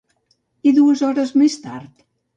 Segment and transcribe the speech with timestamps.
[0.71, 2.05] I dues hores més tard?